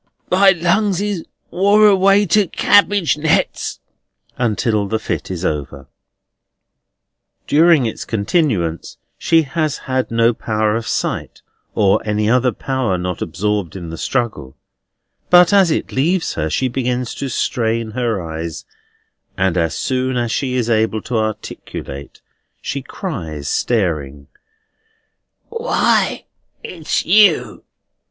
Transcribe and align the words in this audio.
my 0.31 0.49
lungs 0.49 0.99
is 0.99 1.23
wore 1.51 1.85
away 1.87 2.25
to 2.25 2.47
cabbage 2.47 3.19
nets!" 3.19 3.79
until 4.35 4.87
the 4.87 4.97
fit 4.97 5.29
is 5.29 5.45
over. 5.45 5.85
During 7.45 7.85
its 7.85 8.03
continuance 8.03 8.97
she 9.19 9.43
has 9.43 9.77
had 9.85 10.09
no 10.09 10.33
power 10.33 10.75
of 10.75 10.87
sight, 10.87 11.43
or 11.75 12.01
any 12.03 12.27
other 12.27 12.51
power 12.51 12.97
not 12.97 13.21
absorbed 13.21 13.75
in 13.75 13.91
the 13.91 13.97
struggle; 13.99 14.57
but 15.29 15.53
as 15.53 15.69
it 15.69 15.91
leaves 15.91 16.33
her, 16.33 16.49
she 16.49 16.67
begins 16.67 17.13
to 17.13 17.29
strain 17.29 17.91
her 17.91 18.19
eyes, 18.19 18.65
and 19.37 19.55
as 19.55 19.75
soon 19.75 20.17
as 20.17 20.31
she 20.31 20.55
is 20.55 20.67
able 20.67 21.03
to 21.03 21.19
articulate, 21.19 22.21
she 22.59 22.81
cries, 22.81 23.47
staring: 23.47 24.25
"Why, 25.49 26.25
it's 26.63 27.05
you!" 27.05 27.65